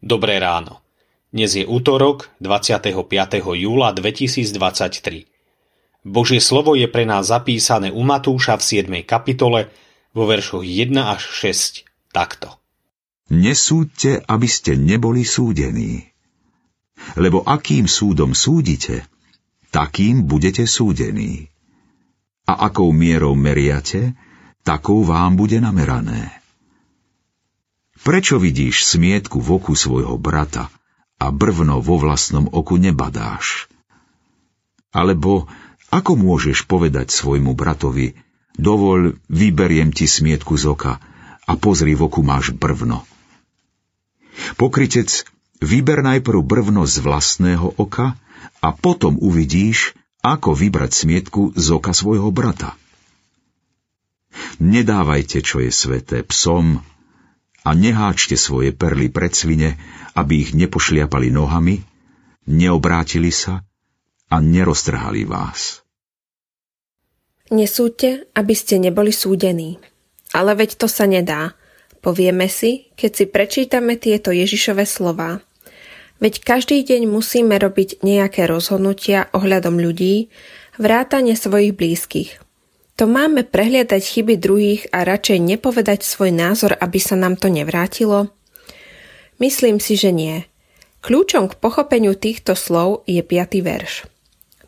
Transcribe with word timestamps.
Dobré 0.00 0.40
ráno. 0.40 0.80
Dnes 1.28 1.60
je 1.60 1.68
útorok 1.68 2.32
25. 2.40 2.96
júla 3.52 3.92
2023. 3.92 5.28
Božie 6.08 6.40
slovo 6.40 6.72
je 6.72 6.88
pre 6.88 7.04
nás 7.04 7.28
zapísané 7.28 7.92
u 7.92 8.00
Matúša 8.00 8.56
v 8.56 8.64
7. 8.64 9.04
kapitole 9.04 9.68
vo 10.16 10.24
veršoch 10.24 10.64
1 10.64 10.96
až 11.04 11.20
6 11.44 11.84
takto. 12.16 12.48
Nesúďte, 13.28 14.24
aby 14.24 14.48
ste 14.48 14.80
neboli 14.80 15.20
súdení. 15.20 16.08
Lebo 17.20 17.44
akým 17.44 17.84
súdom 17.84 18.32
súdite, 18.32 19.04
takým 19.68 20.24
budete 20.24 20.64
súdení. 20.64 21.44
A 22.48 22.72
akou 22.72 22.88
mierou 22.96 23.36
meriate, 23.36 24.16
takou 24.64 25.04
vám 25.04 25.36
bude 25.36 25.60
namerané. 25.60 26.39
Prečo 28.00 28.40
vidíš 28.40 28.96
smietku 28.96 29.44
v 29.44 29.60
oku 29.60 29.76
svojho 29.76 30.16
brata 30.16 30.72
a 31.20 31.28
brvno 31.28 31.84
vo 31.84 32.00
vlastnom 32.00 32.48
oku 32.48 32.80
nebadáš? 32.80 33.68
Alebo 34.88 35.52
ako 35.92 36.16
môžeš 36.16 36.64
povedať 36.64 37.12
svojmu 37.12 37.52
bratovi, 37.52 38.16
dovol, 38.56 39.20
vyberiem 39.28 39.92
ti 39.92 40.08
smietku 40.08 40.56
z 40.56 40.72
oka 40.72 40.96
a 41.44 41.52
pozri 41.60 41.92
v 41.92 42.08
oku 42.08 42.24
máš 42.24 42.56
brvno. 42.56 43.04
Pokrytec, 44.56 45.28
vyber 45.60 46.00
najprv 46.00 46.40
brvno 46.40 46.88
z 46.88 47.04
vlastného 47.04 47.76
oka 47.76 48.16
a 48.64 48.68
potom 48.72 49.20
uvidíš, 49.20 49.92
ako 50.24 50.56
vybrať 50.56 50.90
smietku 51.04 51.52
z 51.52 51.66
oka 51.68 51.92
svojho 51.92 52.32
brata. 52.32 52.76
Nedávajte, 54.56 55.44
čo 55.44 55.60
je 55.60 55.68
sveté, 55.68 56.24
psom 56.24 56.80
a 57.64 57.70
neháčte 57.76 58.36
svoje 58.40 58.72
perly 58.72 59.12
pred 59.12 59.32
svine, 59.36 59.76
aby 60.16 60.48
ich 60.48 60.50
nepošliapali 60.56 61.28
nohami, 61.28 61.84
neobrátili 62.48 63.28
sa 63.28 63.60
a 64.32 64.36
neroztrhali 64.40 65.28
vás. 65.28 65.84
Nesúďte, 67.50 68.30
aby 68.32 68.54
ste 68.54 68.78
neboli 68.78 69.10
súdení. 69.10 69.82
Ale 70.30 70.54
veď 70.54 70.78
to 70.78 70.86
sa 70.86 71.10
nedá. 71.10 71.58
Povieme 71.98 72.46
si, 72.46 72.94
keď 72.94 73.10
si 73.10 73.24
prečítame 73.26 73.98
tieto 73.98 74.30
Ježišové 74.30 74.86
slova. 74.86 75.42
Veď 76.22 76.46
každý 76.46 76.86
deň 76.86 77.10
musíme 77.10 77.58
robiť 77.58 78.06
nejaké 78.06 78.46
rozhodnutia 78.46 79.26
ohľadom 79.34 79.82
ľudí, 79.82 80.30
vrátane 80.78 81.34
svojich 81.34 81.74
blízkych– 81.74 82.30
to 83.00 83.08
máme 83.08 83.48
prehliadať 83.48 84.02
chyby 84.04 84.36
druhých 84.36 84.92
a 84.92 85.08
radšej 85.08 85.40
nepovedať 85.40 86.04
svoj 86.04 86.36
názor, 86.36 86.76
aby 86.76 87.00
sa 87.00 87.16
nám 87.16 87.40
to 87.40 87.48
nevrátilo? 87.48 88.28
Myslím 89.40 89.80
si, 89.80 89.96
že 89.96 90.12
nie. 90.12 90.44
Kľúčom 91.00 91.48
k 91.48 91.56
pochopeniu 91.56 92.12
týchto 92.12 92.52
slov 92.52 93.08
je 93.08 93.24
piatý 93.24 93.64
verš. 93.64 94.04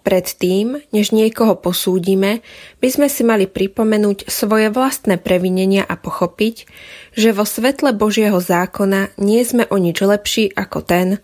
Predtým, 0.00 0.80
než 0.96 1.12
niekoho 1.12 1.60
posúdime, 1.60 2.40
by 2.80 2.88
sme 2.88 3.12
si 3.12 3.20
mali 3.20 3.44
pripomenúť 3.44 4.24
svoje 4.32 4.72
vlastné 4.72 5.20
previnenia 5.20 5.84
a 5.84 6.00
pochopiť, 6.00 6.64
že 7.12 7.36
vo 7.36 7.44
svetle 7.44 7.92
Božieho 7.92 8.40
zákona 8.40 9.12
nie 9.20 9.44
sme 9.44 9.68
o 9.68 9.76
nič 9.76 10.00
lepší 10.00 10.56
ako 10.56 10.80
ten, 10.80 11.20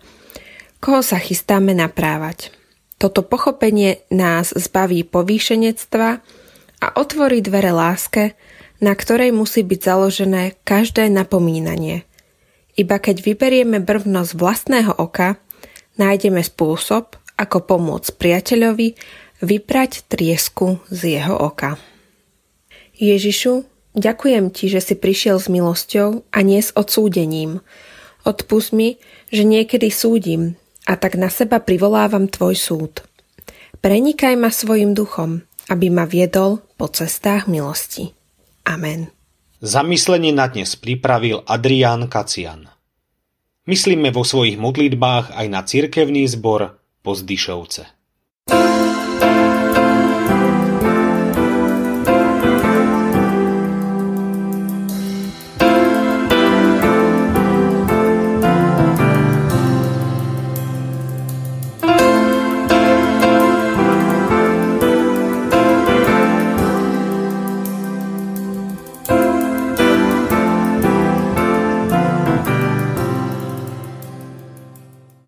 koho 0.77 1.01
sa 1.01 1.17
chystáme 1.17 1.73
naprávať. 1.73 2.53
Toto 3.01 3.25
pochopenie 3.25 4.05
nás 4.13 4.53
zbaví 4.53 5.01
povýšenectva, 5.09 6.21
a 6.79 6.95
otvorí 6.95 7.43
dvere 7.43 7.75
láske, 7.75 8.39
na 8.79 8.95
ktorej 8.95 9.35
musí 9.35 9.67
byť 9.67 9.79
založené 9.83 10.55
každé 10.63 11.11
napomínanie. 11.11 12.07
Iba 12.79 12.95
keď 12.95 13.27
vyberieme 13.27 13.83
brvno 13.83 14.23
z 14.23 14.39
vlastného 14.39 14.95
oka, 14.95 15.35
nájdeme 15.99 16.39
spôsob, 16.39 17.19
ako 17.35 17.57
pomôcť 17.67 18.15
priateľovi 18.15 18.95
vyprať 19.43 20.07
triesku 20.07 20.79
z 20.87 21.19
jeho 21.19 21.35
oka. 21.35 21.75
Ježišu, 22.99 23.63
ďakujem 23.95 24.51
ti, 24.51 24.71
že 24.71 24.79
si 24.83 24.95
prišiel 24.95 25.39
s 25.39 25.47
milosťou 25.47 26.27
a 26.31 26.39
nie 26.43 26.59
s 26.59 26.75
odsúdením. 26.75 27.63
Odpust 28.27 28.75
mi, 28.75 28.99
že 29.31 29.47
niekedy 29.47 29.87
súdim 29.91 30.59
a 30.83 30.99
tak 30.99 31.15
na 31.15 31.31
seba 31.31 31.63
privolávam 31.63 32.27
tvoj 32.27 32.55
súd. 32.55 32.93
Prenikaj 33.79 34.35
ma 34.35 34.51
svojim 34.51 34.91
duchom, 34.91 35.47
aby 35.71 35.87
ma 35.87 36.03
viedol 36.03 36.59
po 36.79 36.87
cestách 36.87 37.51
milosti. 37.51 38.15
Amen. 38.63 39.11
Zamyslenie 39.59 40.31
na 40.31 40.47
dnes 40.47 40.79
pripravil 40.79 41.43
Adrián 41.43 42.07
Kacian. 42.07 42.71
Myslíme 43.67 44.15
vo 44.15 44.23
svojich 44.23 44.55
modlitbách 44.55 45.35
aj 45.35 45.45
na 45.51 45.67
cirkevný 45.67 46.23
zbor 46.31 46.79
Pozdyšovce. 47.03 47.98